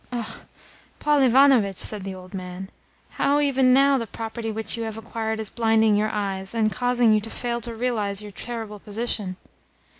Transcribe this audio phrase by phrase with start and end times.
[0.11, 0.41] "Ah,
[0.97, 2.71] Paul Ivanovitch," said the old man,
[3.07, 7.13] "how even now the property which you have acquired is blinding your eyes, and causing
[7.13, 9.35] you to fail to realise your terrible position!"